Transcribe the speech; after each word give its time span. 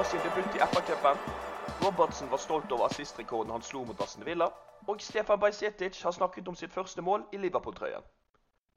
Gakpo 0.00 0.10
siden 0.10 0.24
debut 0.24 0.54
i 0.54 0.58
FA-cupen. 0.58 1.18
Robertsen 1.82 2.30
var 2.30 2.36
stolt 2.36 2.72
over 2.72 2.86
assistrekorden 2.86 3.50
han 3.52 3.62
slo 3.62 3.84
mot 3.84 4.00
Aston 4.00 4.24
Villa. 4.24 4.46
Og 4.88 5.00
Stefan 5.00 5.40
Bajsetic 5.40 6.02
har 6.02 6.10
snakket 6.10 6.48
om 6.48 6.54
sitt 6.54 6.72
første 6.72 7.02
mål 7.02 7.26
i 7.32 7.36
Liverpool-trøyen. 7.36 8.02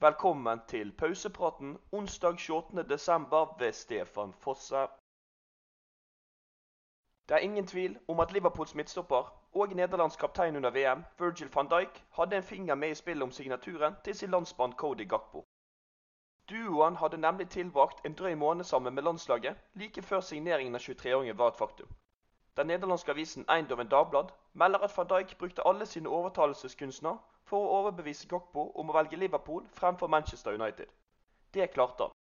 Velkommen 0.01 0.61
til 0.67 0.91
pausepraten 0.91 1.77
onsdag 1.91 2.33
28.12. 2.33 3.59
ved 3.59 3.71
Stefan 3.73 4.33
Fosse. 4.33 4.87
Det 7.29 7.35
er 7.35 7.47
ingen 7.47 7.67
tvil 7.67 7.97
om 8.07 8.19
at 8.19 8.33
Liverpools 8.33 8.75
midtstopper 8.75 9.31
og 9.53 9.75
Nederlands 9.75 10.15
kaptein 10.15 10.55
under 10.55 10.71
VM, 10.71 11.05
Virgil 11.19 11.49
van 11.55 11.69
Dijk, 11.69 12.05
hadde 12.19 12.35
en 12.35 12.43
finger 12.43 12.75
med 12.75 12.89
i 12.89 12.95
spillet 12.95 13.23
om 13.23 13.31
signaturen 13.31 13.95
til 14.03 14.15
sin 14.15 14.29
landsmann 14.29 14.73
Cody 14.73 15.09
Gakpo. 15.09 15.45
Duoen 16.49 16.95
hadde 16.95 17.17
nemlig 17.17 17.49
tilbrakt 17.49 18.05
en 18.05 18.15
drøy 18.19 18.33
måned 18.35 18.63
sammen 18.63 18.93
med 18.93 19.03
landslaget 19.03 19.55
like 19.73 20.01
før 20.01 20.19
signeringen 20.19 20.75
av 20.75 20.81
23-åringen 20.81 21.37
var 21.37 21.53
et 21.53 21.59
faktum. 21.59 21.87
Den 22.57 22.67
nederlandske 22.67 23.11
avisen 23.11 23.45
Eindhoven 23.49 23.87
Dagblad 23.87 24.33
melder 24.53 24.83
at 24.83 24.97
van 24.97 25.07
Dijk 25.07 25.37
brukte 25.37 25.65
alle 25.65 25.85
sine 25.85 26.09
overtalelseskunstner 26.09 27.15
for 27.49 27.63
å 27.63 27.77
overbevise 27.77 28.27
Gakpo 28.27 28.65
om 28.75 28.91
å 28.91 28.95
velge 28.97 29.17
Liverpool 29.17 29.63
fremfor 29.77 30.11
Manchester 30.15 30.59
United. 30.59 30.91
Det 31.53 31.69
klarte 31.73 32.03
han. 32.03 32.17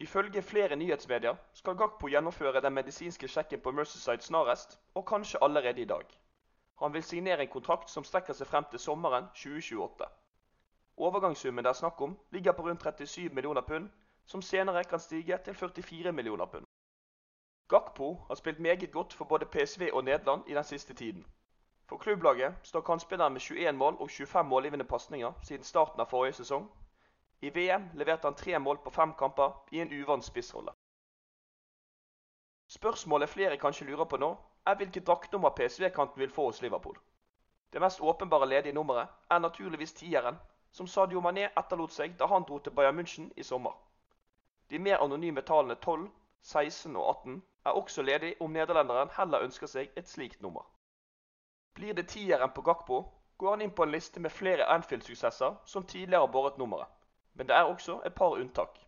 Ifølge 0.00 0.42
flere 0.42 0.76
nyhetsmedier 0.76 1.36
skal 1.52 1.76
Gakpo 1.76 2.08
gjennomføre 2.08 2.64
den 2.64 2.74
medisinske 2.74 3.28
sjekken 3.28 3.60
på 3.60 3.72
Mercyside 3.76 4.24
snarest, 4.24 4.78
og 4.94 5.06
kanskje 5.12 5.42
allerede 5.44 5.80
i 5.80 5.90
dag. 5.92 6.06
Han 6.80 6.94
vil 6.94 7.04
signere 7.04 7.44
en 7.44 7.52
kontrakt 7.52 7.90
som 7.90 8.04
strekker 8.04 8.34
seg 8.34 8.48
frem 8.48 8.64
til 8.72 8.80
sommeren 8.80 9.28
2028. 9.36 10.08
Overgangssummen 10.96 11.64
det 11.64 11.68
er 11.68 11.78
snakk 11.82 12.00
om, 12.00 12.18
ligger 12.30 12.52
på 12.52 12.62
rundt 12.62 12.82
37 12.82 13.34
millioner 13.34 13.60
pund, 13.62 13.90
som 14.26 14.42
senere 14.42 14.84
kan 14.84 15.00
stige 15.00 15.38
til 15.44 15.54
44 15.54 16.12
millioner 16.12 16.46
pund. 16.46 16.64
Gakpo 17.68 18.14
har 18.28 18.34
spilt 18.34 18.60
meget 18.60 18.92
godt 18.92 19.12
for 19.12 19.24
både 19.24 19.46
PSV 19.46 19.90
og 19.92 20.04
Nederland 20.04 20.42
i 20.46 20.54
den 20.54 20.64
siste 20.64 20.94
tiden. 20.94 21.26
For 21.88 21.96
klubblaget 21.96 22.54
står 22.62 22.80
kantspilleren 22.80 23.32
med 23.32 23.40
21 23.40 23.72
mål 23.72 23.96
og 24.00 24.10
25 24.10 24.44
målgivende 24.44 24.84
pasninger 24.84 25.32
siden 25.42 25.64
starten 25.64 26.00
av 26.00 26.06
forrige 26.06 26.32
sesong. 26.32 26.70
I 27.42 27.50
VM 27.54 27.88
leverte 27.94 28.26
han 28.28 28.34
tre 28.34 28.58
mål 28.58 28.78
på 28.84 28.90
fem 28.90 29.12
kamper 29.18 29.64
i 29.72 29.80
en 29.80 30.02
uvant 30.02 30.24
spissrolle. 30.24 30.70
Spørsmålet 32.68 33.28
flere 33.28 33.56
kanskje 33.56 33.86
lurer 33.86 34.04
på 34.04 34.16
nå, 34.16 34.36
er 34.66 34.74
hvilket 34.74 35.06
draktnummer 35.06 35.50
PSV-kanten 35.50 36.20
vil 36.20 36.30
få 36.30 36.44
hos 36.44 36.62
Liverpool. 36.62 36.98
Det 37.72 37.80
mest 37.80 38.00
åpenbare 38.00 38.48
ledige 38.48 38.74
nummeret 38.74 39.08
er 39.30 39.38
naturligvis 39.38 39.92
tieren, 39.92 40.36
som 40.70 40.86
Sadio 40.86 41.20
Mané 41.20 41.48
etterlot 41.58 41.92
seg 41.92 42.16
da 42.18 42.26
han 42.30 42.44
dro 42.48 42.58
til 42.58 42.74
Bayern 42.74 42.98
München 42.98 43.30
i 43.36 43.42
sommer. 43.42 43.74
De 44.70 44.78
mer 44.78 45.02
anonyme 45.02 45.42
tallene 45.42 45.74
12, 45.74 46.08
16 46.42 46.96
og 46.96 47.08
18 47.08 47.42
er 47.66 47.78
også 47.80 48.02
ledig 48.02 48.34
om 48.40 48.52
nederlenderen 48.52 49.10
heller 49.16 49.44
ønsker 49.46 49.66
seg 49.66 49.90
et 49.96 50.08
slikt 50.08 50.42
nummer. 50.42 50.66
Blir 51.74 51.94
det 51.94 52.08
tieren 52.08 52.50
på 52.54 52.62
Gakpo, 52.62 53.04
går 53.38 53.50
han 53.50 53.62
inn 53.64 53.74
på 53.74 53.82
en 53.82 53.92
liste 53.94 54.20
med 54.20 54.30
flere 54.30 54.68
Anfield-suksesser 54.68 55.56
som 55.64 55.86
tidligere 55.86 56.26
har 56.26 56.32
båret 56.32 56.58
nummeret. 56.58 56.88
Men 57.34 57.48
det 57.48 57.56
er 57.56 57.68
også 57.68 58.00
et 58.04 58.14
par 58.14 58.36
unntak. 58.36 58.78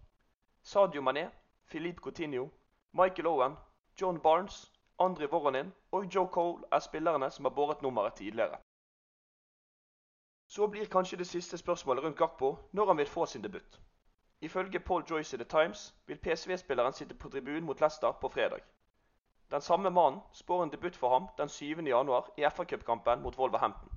Sadio 0.63 1.03
Mané, 1.03 1.29
Philippe 1.71 2.03
Coutinho, 2.03 2.49
Michael 2.93 3.27
Owen, 3.27 3.57
John 4.01 4.21
Barnes, 4.21 4.71
Andre 4.99 5.31
Voronin 5.31 5.73
og 5.93 6.05
Joe 6.15 6.29
Cole 6.29 6.65
er 6.73 6.79
spillerne 6.79 7.31
som 7.31 7.45
har 7.45 7.55
båret 7.55 7.83
nummeret 7.83 8.15
tidligere. 8.15 8.59
Så 10.53 10.67
blir 10.67 10.87
kanskje 10.93 11.17
det 11.17 11.27
siste 11.27 11.59
spørsmålet 11.59 12.05
rundt 12.05 12.19
Gakpo 12.19 12.49
når 12.73 12.87
han 12.87 12.99
vil 12.99 13.09
få 13.09 13.27
sin 13.27 13.43
debut. 13.43 13.81
Ifølge 14.41 14.81
Paul 14.81 15.05
Joyce 15.11 15.37
i 15.37 15.39
The 15.39 15.49
Times 15.49 15.95
vil 16.07 16.19
PSV-spilleren 16.19 16.93
sitte 16.93 17.15
på 17.15 17.29
tribunen 17.29 17.65
mot 17.65 17.81
Leicester 17.81 18.13
på 18.13 18.29
fredag. 18.29 18.61
Den 19.51 19.61
samme 19.61 19.91
mannen 19.91 20.21
spår 20.33 20.63
en 20.63 20.73
debut 20.73 20.97
for 20.97 21.09
ham 21.09 21.29
den 21.39 21.49
7. 21.49 21.65
januar 21.65 22.29
i 22.37 22.45
FA-cupkampen 22.45 23.23
mot 23.23 23.39
Wolverhampton. 23.39 23.89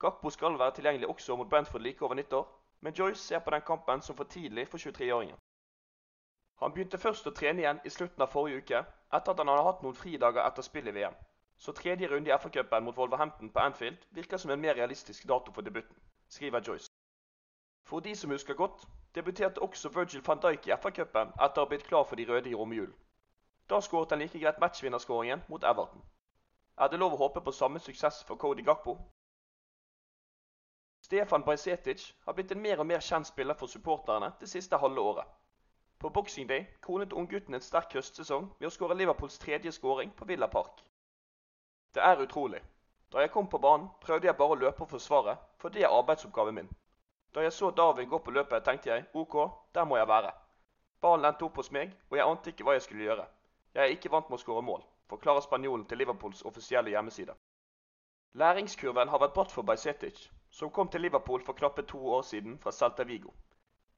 Gakpo 0.00 0.30
skal 0.30 0.58
være 0.58 0.70
tilgjengelig 0.70 1.08
også 1.08 1.36
mot 1.36 1.50
Brentford 1.50 1.80
like 1.80 2.04
over 2.04 2.14
nyttår, 2.14 2.60
men 2.80 2.94
Joyce 2.94 3.20
ser 3.20 3.38
på 3.38 3.50
den 3.50 3.60
kampen 3.66 4.02
som 4.02 4.16
for 4.16 4.24
tidlig 4.24 4.68
for 4.68 4.78
23-åringen. 4.78 5.36
Han 6.60 6.72
begynte 6.72 6.98
først 6.98 7.26
å 7.26 7.30
trene 7.30 7.60
igjen 7.60 7.80
i 7.84 7.90
slutten 7.90 8.22
av 8.22 8.32
forrige 8.32 8.56
uke, 8.56 8.84
etter 9.12 9.32
at 9.32 9.38
han 9.38 9.48
hadde 9.48 9.68
hatt 9.68 9.82
noen 9.82 9.94
fridager 9.94 10.46
etter 10.46 10.62
spill 10.62 10.88
i 10.88 10.96
VM. 10.96 11.14
Så 11.58 11.72
tredje 11.72 12.08
runde 12.10 12.30
i 12.30 12.38
FA-cupen 12.38 12.84
mot 12.84 12.96
Wolverhampton 12.96 13.50
på 13.50 13.58
Anfield 13.58 13.96
virker 14.10 14.36
som 14.36 14.50
en 14.50 14.60
mer 14.60 14.74
realistisk 14.74 15.28
dato 15.28 15.52
for 15.52 15.62
debuten, 15.62 15.96
skriver 16.28 16.60
Joyce. 16.66 16.90
For 17.84 18.00
de 18.00 18.16
som 18.16 18.30
husker 18.30 18.54
godt, 18.54 18.88
debuterte 19.14 19.62
også 19.62 19.88
Virgil 19.88 20.22
van 20.26 20.40
Dijk 20.42 20.66
i 20.66 20.72
FA-cupen 20.82 21.34
etter 21.46 21.60
å 21.60 21.64
ha 21.64 21.70
blitt 21.70 21.86
klar 21.88 22.04
for 22.04 22.16
de 22.16 22.26
røde 22.28 22.50
i 22.50 22.54
romjulen. 22.54 22.94
Da 23.70 23.80
skåret 23.80 24.10
han 24.10 24.20
like 24.20 24.40
greit 24.40 24.58
matchvinnerskåringen 24.60 25.44
mot 25.48 25.64
Everton. 25.64 26.02
Er 26.78 26.88
det 26.88 26.98
lov 26.98 27.14
å 27.14 27.20
håpe 27.22 27.40
på 27.40 27.52
samme 27.52 27.80
suksess 27.80 28.24
for 28.24 28.36
Cody 28.36 28.62
Gakpo? 28.62 28.96
Stefan 31.04 31.44
Bajsetic 31.44 32.14
har 32.26 32.32
blitt 32.32 32.52
en 32.52 32.62
mer 32.62 32.80
og 32.80 32.86
mer 32.86 33.00
kjent 33.00 33.28
spiller 33.28 33.54
for 33.54 33.68
supporterne 33.68 34.32
det 34.40 34.48
siste 34.48 34.76
halve 34.76 35.00
året. 35.00 35.26
På 35.98 36.08
Boxing 36.08 36.48
Day 36.48 36.66
kronet 36.82 37.12
unggutten 37.12 37.54
en 37.54 37.64
sterk 37.64 37.94
høstsesong 37.94 38.50
ved 38.58 38.68
å 38.68 38.72
skåre 38.72 38.96
Liverpools 38.96 39.38
tredje 39.38 39.72
skåring 39.72 40.10
på 40.16 40.24
Villa 40.24 40.48
Park. 40.48 40.82
Det 41.94 42.02
er 42.02 42.22
utrolig. 42.22 42.62
Da 43.12 43.20
jeg 43.22 43.30
kom 43.30 43.46
på 43.46 43.58
banen, 43.58 43.86
prøvde 44.02 44.26
jeg 44.26 44.36
bare 44.36 44.56
å 44.56 44.58
løpe 44.58 44.82
og 44.82 44.90
forsvare, 44.90 45.36
for 45.62 45.70
det 45.70 45.84
er 45.84 45.92
arbeidsoppgaven 45.94 46.56
min. 46.56 46.70
Da 47.34 47.42
jeg 47.44 47.52
så 47.54 47.70
Darwin 47.70 48.08
gå 48.10 48.18
på 48.18 48.34
løpet, 48.34 48.64
tenkte 48.66 48.90
jeg 48.90 49.04
OK, 49.14 49.36
der 49.74 49.86
må 49.86 49.96
jeg 50.00 50.08
være. 50.10 50.32
Ballen 51.00 51.28
endte 51.28 51.46
opp 51.46 51.60
hos 51.60 51.70
meg, 51.70 51.92
og 52.10 52.18
jeg 52.18 52.26
ante 52.26 52.50
ikke 52.50 52.66
hva 52.66 52.74
jeg 52.74 52.82
skulle 52.82 53.06
gjøre. 53.06 53.26
Jeg 53.74 53.82
er 53.84 53.94
ikke 53.94 54.10
vant 54.10 54.30
med 54.30 54.38
å 54.38 54.42
skåre 54.42 54.62
mål, 54.66 54.82
forklarer 55.10 55.46
spanjolen 55.46 55.86
til 55.86 56.02
Liverpools 56.02 56.42
offisielle 56.50 56.90
hjemmeside. 56.90 57.34
Læringskurven 58.42 59.14
har 59.14 59.22
vært 59.22 59.34
bratt 59.38 59.54
for 59.54 59.62
Bajsetic, 59.62 60.28
som 60.50 60.70
kom 60.74 60.90
til 60.90 61.06
Liverpool 61.06 61.42
for 61.46 61.54
knappe 61.54 61.86
to 61.86 62.00
år 62.16 62.22
siden 62.26 62.58
fra 62.58 62.74
Celta 62.74 63.06
Vigo. 63.06 63.30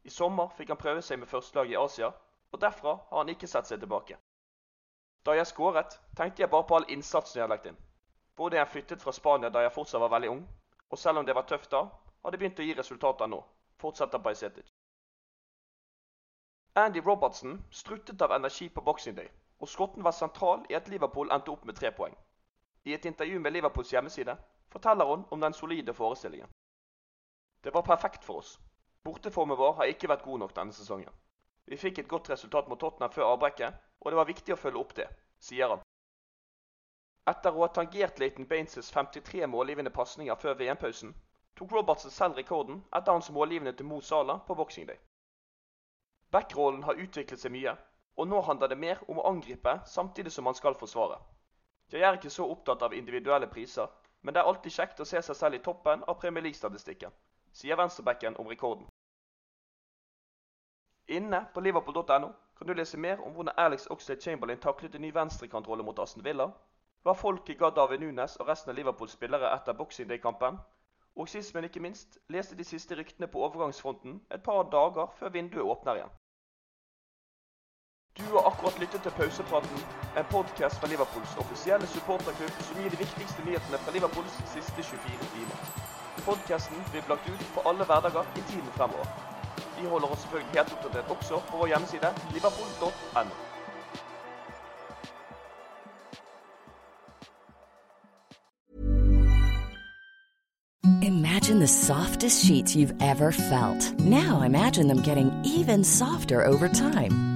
I 0.04 0.12
sommer 0.12 0.52
fikk 0.58 0.74
han 0.74 0.80
prøve 0.80 1.00
seg 1.02 1.22
med 1.22 1.32
førstelaget 1.32 1.72
i 1.72 1.80
Asia, 1.80 2.12
og 2.52 2.60
derfra 2.60 2.98
har 3.08 3.22
han 3.22 3.32
ikke 3.32 3.48
sett 3.48 3.72
seg 3.72 3.80
tilbake. 3.80 4.20
Da 5.26 5.34
jeg 5.34 5.46
skåret, 5.50 5.98
tenkte 6.16 6.42
jeg 6.42 6.50
bare 6.50 6.66
på 6.68 6.76
all 6.76 6.86
innsatsen 6.94 7.40
jeg 7.40 7.44
hadde 7.44 7.54
lagt 7.56 7.66
inn. 7.66 7.78
Både 8.36 8.60
jeg 8.60 8.68
flyttet 8.70 9.02
fra 9.02 9.12
Spania 9.12 9.50
da 9.50 9.64
jeg 9.64 9.74
fortsatt 9.74 10.00
var 10.00 10.12
veldig 10.14 10.30
ung, 10.30 10.44
og 10.90 10.98
selv 10.98 11.18
om 11.18 11.26
det 11.26 11.34
var 11.34 11.48
tøft 11.50 11.72
da, 11.72 11.82
har 12.22 12.30
det 12.30 12.38
begynt 12.38 12.62
å 12.62 12.66
gi 12.66 12.76
resultater 12.78 13.30
nå, 13.32 13.40
fortsetter 13.82 14.22
Bajsetic. 14.22 14.70
Andy 16.76 17.00
Robertson 17.00 17.58
struttet 17.70 18.22
av 18.22 18.36
energi 18.36 18.68
på 18.68 18.84
Boxing 18.84 19.18
og 19.58 19.68
skotten 19.68 20.04
var 20.04 20.12
sentral 20.12 20.66
i 20.68 20.74
at 20.76 20.88
Liverpool 20.92 21.30
endte 21.32 21.50
opp 21.50 21.64
med 21.64 21.76
tre 21.78 21.90
poeng. 21.90 22.14
I 22.84 22.92
et 22.94 23.04
intervju 23.08 23.40
med 23.40 23.52
Liverpools 23.52 23.92
hjemmeside 23.92 24.36
forteller 24.70 25.08
hun 25.08 25.24
om 25.30 25.40
den 25.40 25.52
solide 25.52 25.94
forestillingen. 25.94 26.48
Det 27.64 27.74
var 27.74 27.82
perfekt 27.82 28.24
for 28.24 28.42
oss. 28.42 28.60
Borteformen 29.04 29.58
vår 29.58 29.72
har 29.80 29.90
ikke 29.90 30.08
vært 30.08 30.22
god 30.22 30.38
nok 30.38 30.54
denne 30.54 30.76
sesongen. 30.76 31.12
Vi 31.66 31.76
fikk 31.76 31.98
et 31.98 32.08
godt 32.08 32.30
resultat 32.30 32.68
mot 32.70 32.80
Tottenham 32.80 33.10
før 33.10 33.32
avbrekket, 33.32 33.74
og 34.00 34.12
det 34.12 34.18
var 34.20 34.28
viktig 34.28 34.54
å 34.54 34.58
følge 34.60 34.82
opp 34.82 34.94
det, 34.98 35.06
sier 35.42 35.72
han. 35.72 35.82
Etter 37.26 37.56
å 37.56 37.64
ha 37.64 37.68
tangert 37.74 38.20
Leighton 38.22 38.46
Baines' 38.46 38.92
53 38.94 39.48
målgivende 39.50 39.90
pasninger 39.90 40.38
før 40.38 40.54
VM-pausen, 40.60 41.10
tok 41.58 41.72
Robertsen 41.74 42.14
selv 42.14 42.38
rekorden 42.38 42.84
etter 42.94 43.16
hans 43.16 43.32
målgivende 43.34 43.72
til 43.74 43.88
Mo 43.90 43.98
Salah 44.00 44.44
på 44.46 44.54
Boxing 44.54 44.86
Day. 44.86 45.00
Backrollen 46.30 46.84
har 46.86 47.00
utviklet 47.02 47.42
seg 47.42 47.54
mye, 47.56 47.74
og 48.16 48.28
nå 48.30 48.40
handler 48.46 48.70
det 48.70 48.78
mer 48.78 49.02
om 49.10 49.18
å 49.18 49.26
angripe 49.32 49.78
samtidig 49.90 50.32
som 50.32 50.46
man 50.46 50.54
skal 50.58 50.78
forsvare. 50.78 51.18
Jeg 51.90 52.02
er 52.06 52.18
ikke 52.18 52.30
så 52.34 52.46
opptatt 52.50 52.82
av 52.82 52.94
individuelle 52.94 53.50
priser, 53.50 53.90
men 54.22 54.34
det 54.34 54.42
er 54.42 54.50
alltid 54.50 54.74
kjekt 54.74 55.02
å 55.02 55.06
se 55.06 55.22
seg 55.22 55.38
selv 55.38 55.58
i 55.58 55.62
toppen 55.66 56.02
av 56.06 56.18
Premier 56.22 56.46
League-statistikken, 56.46 57.14
sier 57.52 57.78
venstrebacken 57.78 58.38
om 58.42 58.50
rekorden. 58.50 58.86
Inne 61.08 61.46
på 61.54 61.60
liverpool.no 61.60 62.32
kan 62.58 62.66
du 62.66 62.72
lese 62.74 62.98
mer 62.98 63.20
om 63.26 63.32
hvordan 63.32 63.54
Alex 63.56 63.86
Oxlade 63.90 64.20
Chamberlain 64.20 64.58
taklet 64.58 64.94
en 64.94 65.00
ny 65.00 65.14
venstrekantrolle 65.14 65.84
mot 65.84 65.98
Aston 65.98 66.24
Villa, 66.24 66.48
hva 67.02 67.12
folket 67.14 67.58
ga 67.60 67.70
David 67.70 68.00
Nunes 68.02 68.36
og 68.40 68.48
resten 68.48 68.72
av 68.72 68.76
Liverpools 68.78 69.12
spillere 69.14 69.52
etter 69.54 69.76
Boxing 69.78 70.08
Day-kampen, 70.10 70.58
og 71.16 71.28
sist, 71.28 71.54
men 71.54 71.64
ikke 71.64 71.80
minst, 71.80 72.18
leste 72.28 72.56
de 72.58 72.64
siste 72.64 72.96
ryktene 72.98 73.28
på 73.30 73.44
overgangsfronten 73.46 74.18
et 74.34 74.42
par 74.42 74.66
dager 74.72 75.12
før 75.18 75.30
vinduet 75.36 75.70
åpner 75.76 76.00
igjen. 76.00 76.16
Du 78.18 78.24
har 78.32 78.50
akkurat 78.50 78.78
lyttet 78.80 79.02
til 79.02 79.14
Pausepraten, 79.20 79.86
en 80.18 80.28
podkast 80.32 80.80
fra 80.80 80.90
Liverpools 80.90 81.36
offisielle 81.44 81.86
supporterklubb 81.94 82.60
som 82.66 82.82
gir 82.82 82.90
de 82.90 83.02
viktigste 83.04 83.44
nyhetene 83.46 83.82
fra 83.84 83.94
Liverpools 83.94 84.42
siste 84.56 84.82
24 84.90 85.30
timer. 85.36 85.64
Podkasten 86.26 86.84
blir 86.90 87.08
lagt 87.12 87.30
ut 87.30 87.48
på 87.54 87.68
alle 87.68 87.84
hverdager 87.84 88.36
i 88.40 88.46
tiden 88.50 88.76
fremover. 88.80 89.35
Vi 89.80 89.86
oss 90.12 90.26
helt 90.52 90.72
på 91.50 91.56
vår 91.56 91.68
liverpool.no. 92.34 93.30
Imagine 101.02 101.60
the 101.60 101.68
softest 101.68 102.44
sheets 102.44 102.74
you've 102.74 102.94
ever 103.00 103.32
felt. 103.32 104.00
Now 104.00 104.42
imagine 104.42 104.88
them 104.88 105.02
getting 105.02 105.30
even 105.44 105.84
softer 105.84 106.44
over 106.44 106.68
time. 106.68 107.35